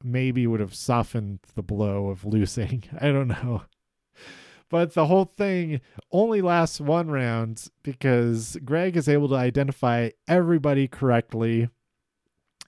maybe 0.03 0.47
would 0.47 0.59
have 0.59 0.75
softened 0.75 1.39
the 1.55 1.63
blow 1.63 2.09
of 2.09 2.25
losing. 2.25 2.83
I 3.01 3.07
don't 3.07 3.27
know. 3.27 3.63
but 4.69 4.93
the 4.93 5.07
whole 5.07 5.25
thing 5.25 5.81
only 6.11 6.41
lasts 6.41 6.79
one 6.79 7.09
round 7.09 7.69
because 7.83 8.57
Greg 8.63 8.95
is 8.95 9.09
able 9.09 9.29
to 9.29 9.35
identify 9.35 10.09
everybody 10.27 10.87
correctly 10.87 11.69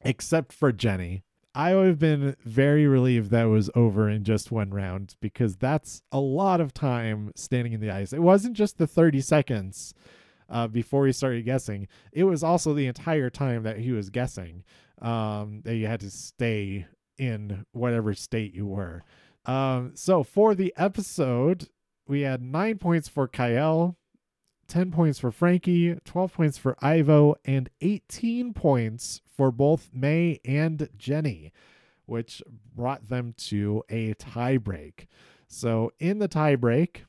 except 0.03 0.53
for 0.53 0.71
Jenny. 0.71 1.23
I 1.53 1.75
would 1.75 1.87
have 1.87 1.99
been 1.99 2.37
very 2.45 2.87
relieved 2.87 3.29
that 3.31 3.43
was 3.45 3.69
over 3.75 4.07
in 4.09 4.23
just 4.23 4.51
one 4.51 4.69
round 4.69 5.15
because 5.19 5.57
that's 5.57 6.01
a 6.11 6.19
lot 6.19 6.61
of 6.61 6.73
time 6.73 7.31
standing 7.35 7.73
in 7.73 7.81
the 7.81 7.91
ice. 7.91 8.13
It 8.13 8.21
wasn't 8.21 8.55
just 8.55 8.77
the 8.77 8.87
30 8.87 9.19
seconds 9.19 9.93
uh, 10.51 10.67
before 10.67 11.07
he 11.07 11.13
started 11.13 11.45
guessing, 11.45 11.87
it 12.11 12.25
was 12.25 12.43
also 12.43 12.73
the 12.73 12.85
entire 12.85 13.29
time 13.29 13.63
that 13.63 13.79
he 13.79 13.91
was 13.91 14.09
guessing 14.09 14.63
um, 15.01 15.61
that 15.63 15.75
you 15.75 15.87
had 15.87 16.01
to 16.01 16.11
stay 16.11 16.85
in 17.17 17.65
whatever 17.71 18.13
state 18.13 18.53
you 18.53 18.67
were. 18.67 19.03
Um, 19.45 19.93
so 19.95 20.23
for 20.23 20.53
the 20.53 20.73
episode, 20.75 21.69
we 22.07 22.21
had 22.21 22.41
nine 22.41 22.77
points 22.77 23.07
for 23.07 23.27
Kiell, 23.27 23.95
10 24.71 24.89
points 24.89 25.19
for 25.19 25.31
Frankie, 25.31 25.97
12 26.05 26.33
points 26.33 26.57
for 26.57 26.77
Ivo, 26.81 27.35
and 27.43 27.69
18 27.81 28.53
points 28.53 29.19
for 29.27 29.51
both 29.51 29.89
Mae 29.93 30.39
and 30.45 30.87
Jenny, 30.97 31.51
which 32.05 32.41
brought 32.73 33.09
them 33.09 33.33
to 33.49 33.83
a 33.89 34.13
tiebreak. 34.13 35.07
So 35.49 35.91
in 35.99 36.19
the 36.19 36.29
tiebreak, 36.29 37.01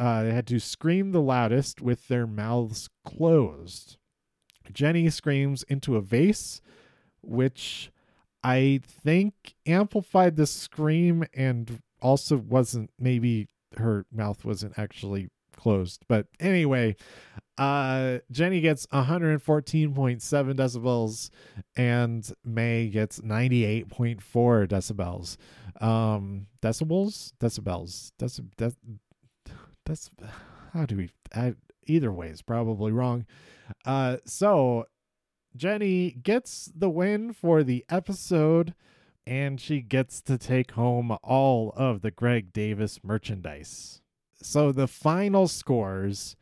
uh, 0.00 0.24
they 0.24 0.32
had 0.32 0.48
to 0.48 0.58
scream 0.58 1.12
the 1.12 1.22
loudest 1.22 1.80
with 1.80 2.08
their 2.08 2.26
mouths 2.26 2.90
closed. 3.04 3.96
Jenny 4.72 5.08
screams 5.10 5.62
into 5.62 5.94
a 5.94 6.00
vase, 6.00 6.60
which 7.22 7.92
I 8.42 8.80
think 8.84 9.54
amplified 9.64 10.34
the 10.34 10.46
scream 10.46 11.24
and 11.32 11.82
also 12.02 12.36
wasn't 12.36 12.90
maybe 12.98 13.46
her 13.76 14.06
mouth 14.10 14.44
wasn't 14.44 14.76
actually 14.76 15.28
closed. 15.60 16.04
But 16.08 16.26
anyway, 16.40 16.96
uh, 17.58 18.18
Jenny 18.30 18.60
gets 18.60 18.86
114.7 18.86 20.54
decibels 20.54 21.30
and 21.76 22.32
Mae 22.44 22.88
gets 22.88 23.20
98.4 23.20 24.66
decibels. 24.66 25.36
Um, 25.84 26.46
decibels? 26.62 27.32
Decibels. 27.38 28.12
Deci- 28.18 28.50
de- 28.56 29.52
that's 29.84 30.10
how 30.72 30.86
do 30.86 30.96
we 30.96 31.10
I, 31.34 31.54
either 31.86 32.12
way 32.12 32.28
is 32.28 32.42
probably 32.42 32.92
wrong. 32.92 33.26
Uh, 33.84 34.18
so 34.24 34.86
Jenny 35.56 36.12
gets 36.12 36.70
the 36.74 36.90
win 36.90 37.32
for 37.32 37.62
the 37.62 37.84
episode 37.88 38.74
and 39.26 39.60
she 39.60 39.80
gets 39.80 40.20
to 40.22 40.38
take 40.38 40.72
home 40.72 41.16
all 41.22 41.72
of 41.76 42.00
the 42.00 42.10
Greg 42.10 42.52
Davies 42.52 43.00
merchandise. 43.02 44.00
So 44.42 44.72
the 44.72 44.88
final 44.88 45.48
scores 45.48 46.36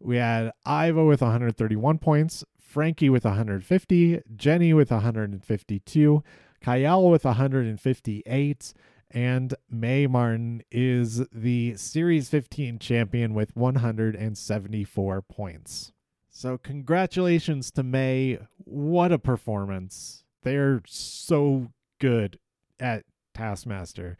we 0.00 0.16
had 0.16 0.52
Ivo 0.66 1.06
with 1.06 1.22
131 1.22 1.98
points, 1.98 2.44
Frankie 2.58 3.08
with 3.08 3.24
150, 3.24 4.20
Jenny 4.36 4.74
with 4.74 4.90
152, 4.90 6.22
Kiell 6.62 7.10
with 7.10 7.24
158, 7.24 8.74
and 9.10 9.54
Mae 9.70 10.06
Martin 10.06 10.62
is 10.70 11.22
the 11.32 11.76
Series 11.76 12.28
15 12.28 12.78
champion 12.78 13.32
with 13.32 13.54
174 13.56 15.22
points. 15.22 15.92
So, 16.28 16.58
congratulations 16.58 17.70
to 17.70 17.84
Mae. 17.84 18.40
What 18.58 19.12
a 19.12 19.18
performance! 19.18 20.24
They're 20.42 20.82
so 20.86 21.70
good 22.00 22.38
at 22.80 23.04
Taskmaster. 23.34 24.18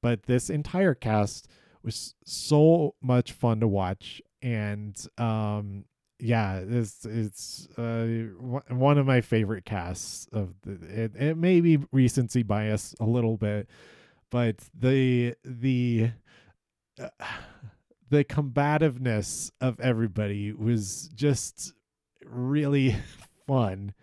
But 0.00 0.22
this 0.22 0.48
entire 0.48 0.94
cast 0.94 1.46
was 1.82 2.14
so 2.24 2.94
much 3.02 3.32
fun 3.32 3.60
to 3.60 3.68
watch. 3.68 4.20
And 4.42 4.96
um, 5.18 5.84
yeah, 6.18 6.60
it's 6.66 7.04
it's 7.04 7.68
uh, 7.78 8.06
one 8.68 8.98
of 8.98 9.06
my 9.06 9.20
favorite 9.20 9.64
casts 9.64 10.28
of 10.32 10.54
the, 10.62 11.04
it. 11.04 11.16
It 11.16 11.36
may 11.36 11.60
be 11.60 11.78
recency 11.92 12.42
bias 12.42 12.94
a 13.00 13.04
little 13.04 13.36
bit, 13.36 13.68
but 14.30 14.56
the 14.78 15.34
the 15.44 16.10
uh, 17.00 17.08
the 18.10 18.24
combativeness 18.24 19.52
of 19.60 19.78
everybody 19.78 20.52
was 20.52 21.08
just 21.14 21.72
really 22.24 22.96
fun 23.46 23.94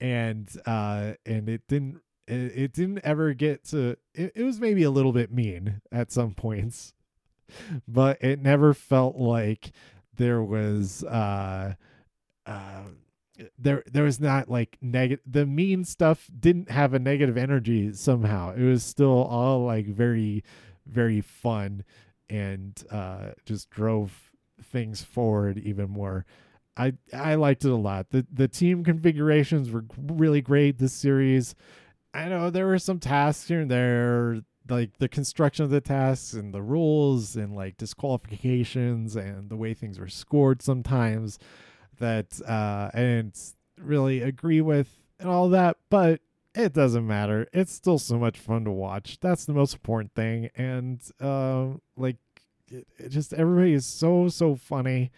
and 0.00 0.50
uh 0.66 1.12
and 1.26 1.48
it 1.48 1.62
didn't 1.68 2.00
it, 2.26 2.52
it 2.54 2.72
didn't 2.72 3.00
ever 3.04 3.34
get 3.34 3.64
to 3.64 3.96
it, 4.14 4.32
it 4.34 4.42
was 4.42 4.60
maybe 4.60 4.82
a 4.82 4.90
little 4.90 5.12
bit 5.12 5.32
mean 5.32 5.80
at 5.92 6.10
some 6.10 6.34
points 6.34 6.94
but 7.86 8.22
it 8.22 8.40
never 8.40 8.74
felt 8.74 9.16
like 9.16 9.72
there 10.16 10.42
was 10.42 11.02
uh 11.04 11.74
uh 12.46 12.82
there 13.58 13.82
there 13.90 14.04
was 14.04 14.20
not 14.20 14.50
like 14.50 14.76
negative 14.80 15.20
the 15.26 15.46
mean 15.46 15.84
stuff 15.84 16.28
didn't 16.38 16.70
have 16.70 16.94
a 16.94 16.98
negative 16.98 17.36
energy 17.36 17.92
somehow. 17.92 18.52
It 18.54 18.62
was 18.62 18.82
still 18.82 19.24
all 19.24 19.64
like 19.64 19.86
very 19.86 20.44
very 20.86 21.20
fun 21.20 21.84
and 22.28 22.82
uh 22.90 23.30
just 23.44 23.70
drove 23.70 24.30
things 24.62 25.02
forward 25.02 25.58
even 25.58 25.90
more. 25.90 26.26
I 26.76 26.94
i 27.12 27.34
liked 27.34 27.64
it 27.64 27.70
a 27.70 27.76
lot. 27.76 28.10
The 28.10 28.26
the 28.32 28.48
team 28.48 28.84
configurations 28.84 29.70
were 29.70 29.84
really 29.96 30.40
great 30.40 30.78
this 30.78 30.92
series. 30.92 31.54
I 32.12 32.28
know 32.28 32.50
there 32.50 32.66
were 32.66 32.78
some 32.78 32.98
tasks 32.98 33.48
here 33.48 33.60
and 33.60 33.70
there 33.70 34.40
like 34.68 34.98
the 34.98 35.08
construction 35.08 35.64
of 35.64 35.70
the 35.70 35.80
tasks 35.80 36.32
and 36.32 36.54
the 36.54 36.62
rules 36.62 37.36
and 37.36 37.54
like 37.54 37.76
disqualifications 37.76 39.16
and 39.16 39.50
the 39.50 39.56
way 39.56 39.74
things 39.74 39.98
were 39.98 40.08
scored 40.08 40.62
sometimes 40.62 41.38
that 41.98 42.40
uh, 42.46 42.90
I 42.94 43.30
really 43.78 44.20
agree 44.20 44.60
with 44.60 44.88
and 45.18 45.28
all 45.28 45.48
that, 45.50 45.76
but 45.90 46.20
it 46.54 46.72
doesn't 46.72 47.06
matter. 47.06 47.46
It's 47.52 47.72
still 47.72 47.98
so 47.98 48.18
much 48.18 48.38
fun 48.38 48.64
to 48.64 48.70
watch. 48.70 49.18
That's 49.20 49.44
the 49.44 49.52
most 49.52 49.74
important 49.74 50.14
thing. 50.14 50.50
And 50.56 51.00
uh, 51.20 51.68
like, 51.96 52.16
it, 52.68 52.86
it 52.98 53.08
just 53.10 53.32
everybody 53.32 53.72
is 53.72 53.86
so 53.86 54.28
so 54.28 54.56
funny. 54.56 55.10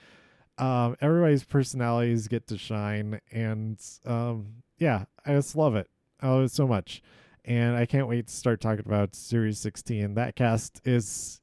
Um, 0.59 0.97
everybody's 1.01 1.45
personalities 1.45 2.29
get 2.29 2.47
to 2.49 2.59
shine, 2.59 3.21
and 3.31 3.81
um, 4.05 4.63
yeah, 4.79 5.05
I 5.25 5.33
just 5.33 5.57
love 5.57 5.75
it. 5.75 5.89
I 6.21 6.29
love 6.29 6.45
it 6.45 6.51
so 6.51 6.67
much, 6.67 7.03
and 7.45 7.77
I 7.77 7.87
can't 7.87 8.09
wait 8.09 8.29
to 8.29 8.33
start 8.33 8.61
talking 8.61 8.85
about 8.87 9.15
Series 9.15 9.59
16. 9.59 10.15
That 10.15 10.37
cast 10.37 10.81
is 10.85 11.41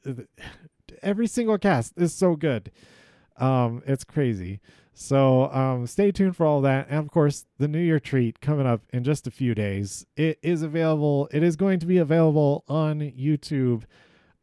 every 1.01 1.27
single 1.27 1.57
cast 1.57 1.93
is 1.97 2.13
so 2.13 2.35
good. 2.35 2.71
Um, 3.37 3.81
it's 3.85 4.03
crazy. 4.03 4.59
So 4.93 5.49
um, 5.51 5.87
stay 5.87 6.11
tuned 6.11 6.35
for 6.35 6.45
all 6.45 6.61
that. 6.61 6.87
And 6.89 6.99
of 6.99 7.09
course, 7.09 7.45
the 7.57 7.69
New 7.69 7.79
Year 7.79 7.99
treat 7.99 8.41
coming 8.41 8.67
up 8.67 8.81
in 8.91 9.03
just 9.03 9.27
a 9.27 9.31
few 9.31 9.55
days. 9.55 10.05
It 10.17 10.39
is 10.41 10.61
available. 10.61 11.29
It 11.31 11.41
is 11.41 11.55
going 11.55 11.79
to 11.79 11.85
be 11.85 11.97
available 11.97 12.65
on 12.67 12.99
YouTube 12.99 13.83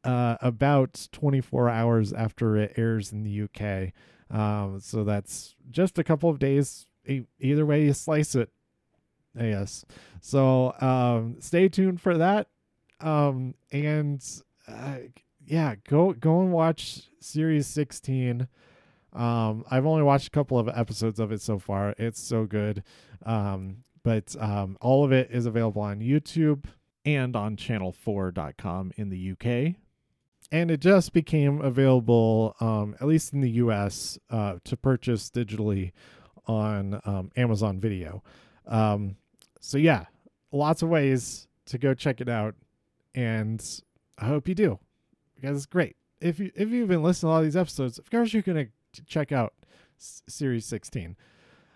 uh, 0.03 0.37
about 0.41 1.09
24 1.13 1.69
hours 1.69 2.13
after 2.13 2.57
it 2.57 2.73
airs 2.77 3.13
in 3.13 3.23
the 3.23 3.43
UK. 3.43 3.93
Um, 4.31 4.81
so 4.81 5.05
that's 5.05 5.55
just 5.71 5.99
a 5.99 6.05
couple 6.05 6.31
of 6.31 6.39
days. 6.39 6.87
Either 7.39 7.67
way 7.67 7.85
you 7.85 7.93
slice 7.93 8.35
it, 8.35 8.51
yes. 9.39 9.85
So 10.21 10.75
um, 10.81 11.37
stay 11.41 11.69
tuned 11.69 12.01
for 12.01 12.19
that. 12.19 12.49
Um, 13.01 13.55
and 13.71 14.25
uh, 14.67 14.99
yeah, 15.45 15.75
go 15.89 16.13
go 16.13 16.41
and 16.41 16.53
watch 16.53 17.03
Series 17.21 17.67
16. 17.67 18.49
Um, 19.13 19.65
I've 19.71 19.87
only 19.87 20.03
watched 20.03 20.29
a 20.29 20.31
couple 20.31 20.59
of 20.59 20.69
episodes 20.69 21.19
of 21.21 21.33
it 21.33 21.41
so 21.41 21.59
far. 21.59 21.95
It's 21.99 22.21
so 22.21 22.45
good. 22.45 22.83
Um, 23.25 23.85
but 24.03 24.37
um, 24.39 24.77
all 24.81 25.05
of 25.05 25.13
it 25.13 25.31
is 25.31 25.47
available 25.47 25.83
on 25.83 26.01
YouTube 26.01 26.65
and 27.05 27.35
on 27.35 27.57
channel4.com 27.57 28.93
in 28.97 29.09
the 29.09 29.33
UK. 29.33 29.77
And 30.53 30.71
it 30.71 30.81
just 30.81 31.13
became 31.13 31.61
available, 31.61 32.55
um, 32.61 32.95
at 33.01 33.09
least 33.09 33.33
in 33.33 33.41
the 33.41 33.51
US, 33.51 34.19
uh, 34.31 34.57
to 34.65 34.77
purchase 34.77 35.31
digitally 35.31 35.93
on 36.47 37.01
um, 37.05 37.33
Amazon 37.37 37.81
Video. 37.81 38.23
Um, 38.67 39.17
so, 39.67 39.79
yeah, 39.79 40.05
lots 40.53 40.83
of 40.83 40.89
ways 40.89 41.49
to 41.67 41.77
go 41.77 41.93
check 41.93 42.21
it 42.21 42.29
out. 42.29 42.55
And 43.17 43.61
I 44.17 44.27
hope 44.27 44.47
you 44.47 44.55
do 44.55 44.79
because 45.35 45.57
it's 45.57 45.67
great. 45.67 45.97
If 46.21 46.39
you 46.39 46.53
if 46.55 46.69
you've 46.69 46.89
been 46.89 47.03
listening 47.03 47.31
to 47.31 47.35
all 47.35 47.43
these 47.43 47.57
episodes, 47.57 47.99
of 47.99 48.09
course 48.09 48.33
you're 48.33 48.43
gonna 48.43 48.67
check 49.09 49.33
out 49.33 49.55
S- 49.99 50.23
Series 50.29 50.67
16. 50.67 51.17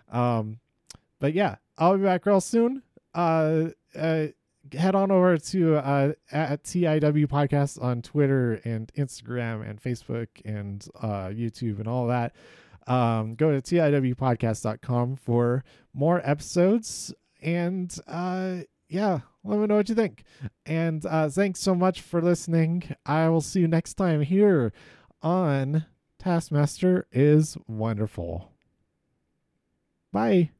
Um, 0.09 0.59
but 1.19 1.33
yeah, 1.33 1.55
I'll 1.77 1.97
be 1.97 2.03
back 2.03 2.25
real 2.25 2.39
soon. 2.39 2.81
Uh, 3.13 3.71
uh, 3.93 4.27
head 4.71 4.95
on 4.95 5.11
over 5.11 5.37
to 5.37 5.75
uh, 5.75 6.13
at 6.31 6.63
TIW 6.63 7.27
Podcast 7.27 7.83
on 7.83 8.01
Twitter 8.01 8.61
and 8.63 8.89
Instagram 8.93 9.69
and 9.69 9.81
Facebook 9.81 10.27
and 10.45 10.87
uh, 11.01 11.27
YouTube 11.27 11.79
and 11.79 11.89
all 11.89 12.07
that. 12.07 12.33
Um, 12.87 13.35
go 13.35 13.51
to 13.51 13.61
TIWpodcast.com 13.61 15.17
for 15.17 15.63
more 15.93 16.21
episodes. 16.23 17.13
And 17.41 17.93
uh, 18.07 18.57
yeah, 18.89 19.19
let 19.43 19.59
me 19.59 19.67
know 19.67 19.77
what 19.77 19.89
you 19.89 19.95
think. 19.95 20.23
And 20.65 21.05
uh, 21.05 21.29
thanks 21.29 21.59
so 21.59 21.73
much 21.73 22.01
for 22.01 22.21
listening. 22.21 22.95
I 23.05 23.29
will 23.29 23.41
see 23.41 23.61
you 23.61 23.67
next 23.67 23.95
time 23.95 24.21
here 24.21 24.73
on 25.21 25.85
Taskmaster 26.19 27.07
is 27.11 27.57
Wonderful. 27.67 28.51
Bye. 30.11 30.51